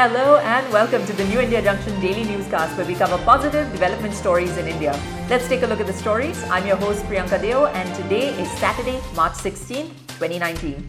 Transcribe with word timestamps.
Hello 0.00 0.38
and 0.38 0.66
welcome 0.72 1.04
to 1.04 1.12
the 1.12 1.24
New 1.26 1.40
India 1.40 1.60
Junction 1.60 2.00
Daily 2.00 2.24
Newscast 2.24 2.74
where 2.78 2.86
we 2.86 2.94
cover 2.94 3.18
positive 3.22 3.70
development 3.70 4.14
stories 4.14 4.56
in 4.56 4.66
India. 4.66 4.98
Let's 5.28 5.46
take 5.46 5.60
a 5.60 5.66
look 5.66 5.78
at 5.78 5.86
the 5.86 5.92
stories. 5.92 6.42
I'm 6.44 6.66
your 6.66 6.76
host 6.76 7.04
Priyanka 7.04 7.38
Deo 7.38 7.66
and 7.66 7.94
today 7.94 8.28
is 8.40 8.50
Saturday, 8.52 8.98
March 9.14 9.34
16, 9.34 9.88
2019. 10.16 10.88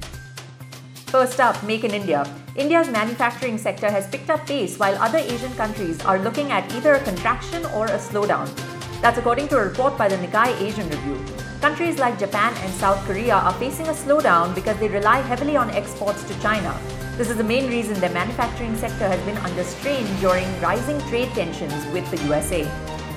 First 1.07 1.41
up, 1.41 1.61
Make 1.63 1.83
in 1.83 1.91
India. 1.91 2.23
India's 2.55 2.87
manufacturing 2.87 3.57
sector 3.57 3.91
has 3.91 4.07
picked 4.07 4.29
up 4.29 4.47
pace 4.47 4.79
while 4.79 4.95
other 4.95 5.17
Asian 5.17 5.53
countries 5.55 5.99
are 6.05 6.19
looking 6.19 6.53
at 6.53 6.73
either 6.73 6.93
a 6.93 7.03
contraction 7.03 7.65
or 7.75 7.87
a 7.87 7.99
slowdown. 7.99 8.47
That's 9.01 9.17
according 9.17 9.49
to 9.49 9.57
a 9.57 9.65
report 9.65 9.97
by 9.97 10.07
the 10.07 10.15
Nikkei 10.15 10.61
Asian 10.61 10.87
Review. 10.87 11.50
Countries 11.61 11.99
like 11.99 12.17
Japan 12.17 12.55
and 12.57 12.73
South 12.73 12.97
Korea 13.05 13.35
are 13.35 13.53
facing 13.53 13.85
a 13.87 13.91
slowdown 13.91 14.55
because 14.55 14.75
they 14.79 14.87
rely 14.87 15.19
heavily 15.21 15.55
on 15.55 15.69
exports 15.69 16.23
to 16.23 16.33
China. 16.41 16.75
This 17.17 17.29
is 17.29 17.37
the 17.37 17.43
main 17.43 17.69
reason 17.69 17.93
their 17.99 18.09
manufacturing 18.09 18.75
sector 18.75 19.07
has 19.07 19.23
been 19.27 19.37
under 19.37 19.63
strain 19.63 20.07
during 20.19 20.47
rising 20.59 20.99
trade 21.01 21.29
tensions 21.33 21.85
with 21.93 22.09
the 22.09 22.17
USA. 22.25 22.61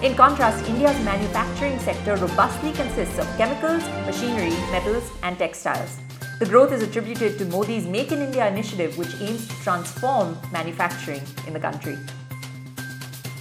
In 0.02 0.14
contrast, 0.14 0.68
India's 0.68 1.02
manufacturing 1.06 1.78
sector 1.78 2.16
robustly 2.16 2.72
consists 2.72 3.18
of 3.18 3.26
chemicals, 3.38 3.82
machinery, 4.04 4.50
metals, 4.70 5.10
and 5.22 5.38
textiles. 5.38 5.96
The 6.38 6.44
growth 6.44 6.70
is 6.70 6.82
attributed 6.82 7.38
to 7.38 7.46
Modi's 7.46 7.86
Make 7.86 8.12
in 8.12 8.20
India 8.20 8.46
initiative, 8.46 8.98
which 8.98 9.14
aims 9.22 9.48
to 9.48 9.54
transform 9.62 10.36
manufacturing 10.52 11.22
in 11.46 11.54
the 11.54 11.60
country. 11.60 11.96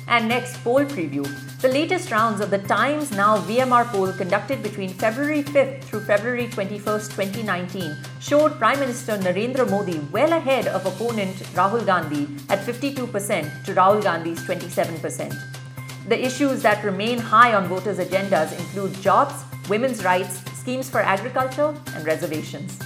And 0.07 0.27
next, 0.27 0.63
poll 0.63 0.85
preview. 0.85 1.25
The 1.61 1.69
latest 1.69 2.11
rounds 2.11 2.41
of 2.41 2.49
the 2.49 2.59
Times 2.59 3.11
Now 3.11 3.37
VMR 3.37 3.85
poll 3.85 4.11
conducted 4.11 4.61
between 4.61 4.89
February 4.89 5.43
5th 5.43 5.83
through 5.85 6.01
February 6.01 6.47
21st, 6.47 7.15
2019 7.15 7.95
showed 8.19 8.57
Prime 8.59 8.79
Minister 8.79 9.17
Narendra 9.17 9.69
Modi 9.69 9.99
well 10.11 10.33
ahead 10.33 10.67
of 10.67 10.85
opponent 10.85 11.35
Rahul 11.55 11.85
Gandhi 11.85 12.27
at 12.49 12.59
52% 12.59 13.63
to 13.65 13.73
Rahul 13.73 14.03
Gandhi's 14.03 14.41
27%. 14.41 15.33
The 16.09 16.21
issues 16.21 16.61
that 16.63 16.83
remain 16.83 17.17
high 17.17 17.53
on 17.53 17.67
voters' 17.67 17.97
agendas 17.97 18.51
include 18.59 18.93
jobs, 19.01 19.33
women's 19.69 20.03
rights, 20.03 20.43
schemes 20.59 20.89
for 20.89 20.99
agriculture, 20.99 21.73
and 21.95 22.05
reservations. 22.05 22.77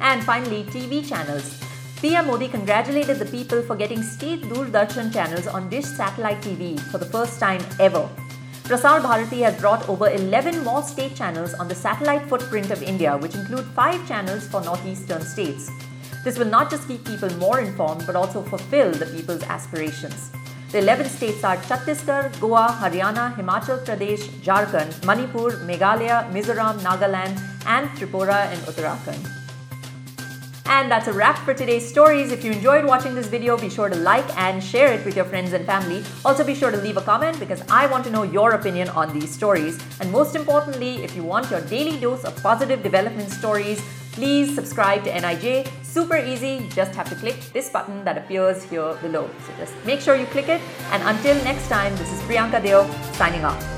And 0.00 0.22
finally, 0.22 0.64
TV 0.64 1.06
channels. 1.06 1.58
PM 2.02 2.26
Modi 2.26 2.46
congratulated 2.46 3.18
the 3.18 3.24
people 3.24 3.62
for 3.62 3.74
getting 3.74 4.02
state 4.02 4.42
Doordarshan 4.42 5.10
channels 5.10 5.46
on 5.46 5.70
Dish 5.70 5.86
Satellite 5.86 6.42
TV 6.42 6.78
for 6.90 6.98
the 6.98 7.06
first 7.06 7.40
time 7.40 7.62
ever. 7.80 8.06
Prasar 8.64 9.02
Bharati 9.02 9.40
has 9.40 9.58
brought 9.58 9.88
over 9.88 10.10
11 10.10 10.62
more 10.62 10.82
state 10.82 11.16
channels 11.16 11.54
on 11.54 11.68
the 11.68 11.74
satellite 11.74 12.28
footprint 12.28 12.70
of 12.70 12.82
India, 12.82 13.16
which 13.16 13.34
include 13.34 13.64
5 13.74 14.06
channels 14.06 14.46
for 14.46 14.60
northeastern 14.60 15.22
states. 15.22 15.70
This 16.22 16.38
will 16.38 16.52
not 16.56 16.70
just 16.70 16.86
keep 16.86 17.02
people 17.06 17.30
more 17.36 17.60
informed 17.60 18.04
but 18.04 18.14
also 18.14 18.42
fulfill 18.42 18.92
the 18.92 19.06
people's 19.06 19.44
aspirations. 19.44 20.30
The 20.72 20.80
11 20.80 21.08
states 21.08 21.44
are 21.44 21.56
Chhattisgarh, 21.56 22.38
Goa, 22.40 22.76
Haryana, 22.78 23.34
Himachal 23.36 23.82
Pradesh, 23.86 24.28
Jharkhand, 24.44 25.02
Manipur, 25.06 25.52
Meghalaya, 25.64 26.30
Mizoram, 26.30 26.78
Nagaland, 26.80 27.40
and 27.64 27.88
Tripura 27.90 28.52
and 28.52 28.60
Uttarakhand. 28.62 29.45
And 30.68 30.90
that's 30.90 31.06
a 31.06 31.12
wrap 31.12 31.38
for 31.38 31.54
today's 31.54 31.88
stories. 31.88 32.32
If 32.32 32.44
you 32.44 32.52
enjoyed 32.52 32.84
watching 32.84 33.14
this 33.14 33.28
video, 33.28 33.56
be 33.56 33.70
sure 33.70 33.88
to 33.88 33.96
like 33.96 34.28
and 34.36 34.62
share 34.62 34.92
it 34.92 35.04
with 35.04 35.14
your 35.14 35.24
friends 35.24 35.52
and 35.52 35.64
family. 35.64 36.02
Also, 36.24 36.44
be 36.44 36.54
sure 36.54 36.70
to 36.70 36.76
leave 36.76 36.96
a 36.96 37.00
comment 37.00 37.38
because 37.38 37.62
I 37.70 37.86
want 37.86 38.04
to 38.04 38.10
know 38.10 38.24
your 38.24 38.52
opinion 38.52 38.88
on 38.90 39.16
these 39.18 39.30
stories. 39.30 39.78
And 40.00 40.10
most 40.10 40.34
importantly, 40.34 41.04
if 41.04 41.14
you 41.14 41.22
want 41.22 41.50
your 41.50 41.60
daily 41.62 41.98
dose 41.98 42.24
of 42.24 42.34
positive 42.42 42.82
development 42.82 43.30
stories, 43.30 43.80
please 44.12 44.54
subscribe 44.54 45.04
to 45.04 45.10
NIJ. 45.12 45.68
Super 45.84 46.16
easy, 46.16 46.64
you 46.64 46.68
just 46.70 46.94
have 46.94 47.08
to 47.10 47.16
click 47.16 47.36
this 47.52 47.70
button 47.70 48.04
that 48.04 48.18
appears 48.18 48.64
here 48.64 48.94
below. 49.02 49.30
So 49.46 49.52
just 49.58 49.74
make 49.84 50.00
sure 50.00 50.16
you 50.16 50.26
click 50.26 50.48
it. 50.48 50.60
And 50.90 51.02
until 51.04 51.36
next 51.44 51.68
time, 51.68 51.94
this 51.96 52.12
is 52.12 52.20
Priyanka 52.22 52.62
Deo 52.62 52.90
signing 53.12 53.44
off. 53.44 53.75